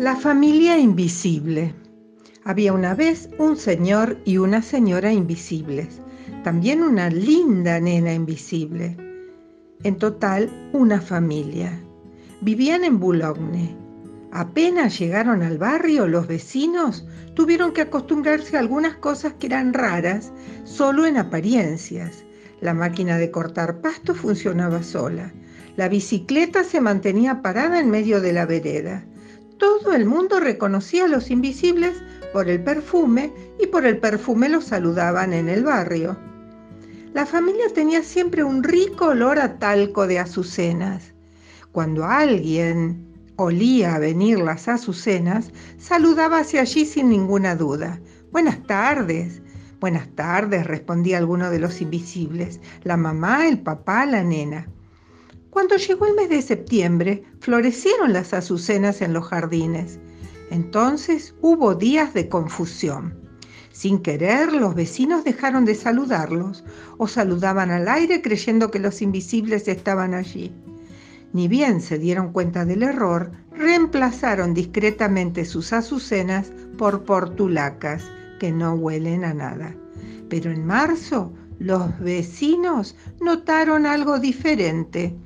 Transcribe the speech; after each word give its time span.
La 0.00 0.16
familia 0.16 0.78
invisible. 0.78 1.74
Había 2.44 2.72
una 2.72 2.94
vez 2.94 3.28
un 3.36 3.58
señor 3.58 4.16
y 4.24 4.38
una 4.38 4.62
señora 4.62 5.12
invisibles, 5.12 6.00
también 6.42 6.82
una 6.82 7.10
linda 7.10 7.78
nena 7.78 8.14
invisible. 8.14 8.96
En 9.82 9.96
total, 9.96 10.70
una 10.72 11.02
familia. 11.02 11.78
Vivían 12.40 12.82
en 12.82 12.98
Boulogne. 12.98 13.76
Apenas 14.32 14.98
llegaron 14.98 15.42
al 15.42 15.58
barrio, 15.58 16.08
los 16.08 16.26
vecinos 16.26 17.06
tuvieron 17.34 17.74
que 17.74 17.82
acostumbrarse 17.82 18.56
a 18.56 18.60
algunas 18.60 18.94
cosas 18.94 19.34
que 19.34 19.48
eran 19.48 19.74
raras, 19.74 20.32
solo 20.64 21.04
en 21.04 21.18
apariencias. 21.18 22.24
La 22.62 22.72
máquina 22.72 23.18
de 23.18 23.30
cortar 23.30 23.82
pasto 23.82 24.14
funcionaba 24.14 24.82
sola. 24.82 25.30
La 25.76 25.90
bicicleta 25.90 26.64
se 26.64 26.80
mantenía 26.80 27.42
parada 27.42 27.78
en 27.78 27.90
medio 27.90 28.22
de 28.22 28.32
la 28.32 28.46
vereda 28.46 29.04
todo 29.60 29.92
el 29.92 30.06
mundo 30.06 30.40
reconocía 30.40 31.04
a 31.04 31.08
los 31.08 31.30
invisibles 31.30 32.02
por 32.32 32.48
el 32.48 32.64
perfume 32.64 33.30
y 33.60 33.66
por 33.66 33.84
el 33.84 33.98
perfume 33.98 34.48
los 34.48 34.64
saludaban 34.64 35.34
en 35.34 35.50
el 35.50 35.64
barrio. 35.64 36.16
La 37.12 37.26
familia 37.26 37.66
tenía 37.74 38.02
siempre 38.02 38.42
un 38.42 38.64
rico 38.64 39.08
olor 39.08 39.38
a 39.38 39.58
talco 39.58 40.06
de 40.06 40.18
azucenas. 40.18 41.12
Cuando 41.72 42.06
alguien 42.06 43.06
olía 43.36 43.98
venir 43.98 44.38
las 44.38 44.66
azucenas, 44.66 45.50
saludaba 45.78 46.38
hacia 46.38 46.62
allí 46.62 46.86
sin 46.86 47.10
ninguna 47.10 47.54
duda. 47.54 48.00
Buenas 48.32 48.62
tardes. 48.66 49.42
Buenas 49.78 50.08
tardes, 50.14 50.66
respondía 50.66 51.18
alguno 51.18 51.50
de 51.50 51.58
los 51.58 51.80
invisibles, 51.80 52.60
la 52.82 52.96
mamá, 52.96 53.48
el 53.48 53.60
papá, 53.60 54.04
la 54.04 54.22
nena. 54.22 54.68
Cuando 55.50 55.76
llegó 55.76 56.06
el 56.06 56.14
mes 56.14 56.28
de 56.28 56.42
septiembre, 56.42 57.24
florecieron 57.40 58.12
las 58.12 58.32
azucenas 58.32 59.02
en 59.02 59.12
los 59.12 59.26
jardines. 59.26 59.98
Entonces 60.50 61.34
hubo 61.40 61.74
días 61.74 62.14
de 62.14 62.28
confusión. 62.28 63.14
Sin 63.72 63.98
querer, 64.00 64.52
los 64.52 64.76
vecinos 64.76 65.24
dejaron 65.24 65.64
de 65.64 65.74
saludarlos 65.74 66.62
o 66.98 67.08
saludaban 67.08 67.70
al 67.72 67.88
aire 67.88 68.22
creyendo 68.22 68.70
que 68.70 68.78
los 68.78 69.02
invisibles 69.02 69.66
estaban 69.66 70.14
allí. 70.14 70.52
Ni 71.32 71.48
bien 71.48 71.80
se 71.80 71.98
dieron 71.98 72.32
cuenta 72.32 72.64
del 72.64 72.84
error, 72.84 73.32
reemplazaron 73.52 74.54
discretamente 74.54 75.44
sus 75.44 75.72
azucenas 75.72 76.52
por 76.78 77.04
portulacas 77.04 78.04
que 78.38 78.52
no 78.52 78.74
huelen 78.74 79.24
a 79.24 79.34
nada. 79.34 79.74
Pero 80.28 80.52
en 80.52 80.64
marzo 80.64 81.32
los 81.58 81.98
vecinos 81.98 82.94
notaron 83.20 83.84
algo 83.84 84.18
diferente 84.20 85.16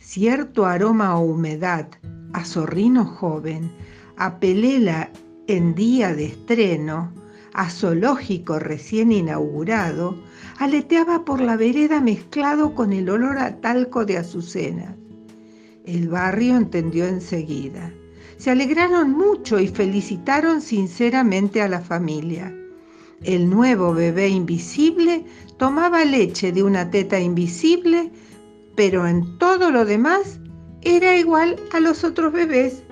cierto 0.00 0.64
aroma 0.64 1.08
a 1.08 1.18
humedad, 1.18 1.86
a 2.32 2.44
zorrino 2.44 3.04
joven, 3.04 3.70
a 4.16 4.40
pelela 4.40 5.10
en 5.46 5.74
día 5.74 6.14
de 6.14 6.26
estreno, 6.26 7.12
a 7.52 7.68
zoológico 7.68 8.58
recién 8.58 9.12
inaugurado, 9.12 10.16
aleteaba 10.58 11.24
por 11.24 11.40
la 11.40 11.56
vereda 11.56 12.00
mezclado 12.00 12.74
con 12.74 12.92
el 12.92 13.08
olor 13.10 13.38
a 13.38 13.60
talco 13.60 14.04
de 14.04 14.16
azucenas. 14.16 14.94
El 15.84 16.08
barrio 16.08 16.56
entendió 16.56 17.06
enseguida. 17.06 17.92
Se 18.38 18.50
alegraron 18.50 19.10
mucho 19.10 19.60
y 19.60 19.68
felicitaron 19.68 20.62
sinceramente 20.62 21.60
a 21.60 21.68
la 21.68 21.80
familia. 21.80 22.54
El 23.22 23.50
nuevo 23.50 23.92
bebé 23.92 24.28
invisible 24.28 25.26
tomaba 25.58 26.04
leche 26.06 26.52
de 26.52 26.62
una 26.62 26.90
teta 26.90 27.20
invisible 27.20 28.10
pero 28.80 29.06
en 29.06 29.36
todo 29.36 29.70
lo 29.70 29.84
demás 29.84 30.40
era 30.80 31.14
igual 31.14 31.56
a 31.74 31.80
los 31.80 32.02
otros 32.02 32.32
bebés 32.32 32.82